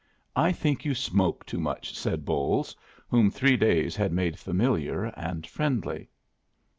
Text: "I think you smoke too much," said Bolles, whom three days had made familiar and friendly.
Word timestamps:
"I 0.35 0.51
think 0.51 0.83
you 0.83 0.95
smoke 0.95 1.45
too 1.45 1.59
much," 1.59 1.95
said 1.95 2.25
Bolles, 2.25 2.75
whom 3.07 3.29
three 3.29 3.55
days 3.55 3.95
had 3.95 4.11
made 4.11 4.39
familiar 4.39 5.03
and 5.15 5.45
friendly. 5.45 6.09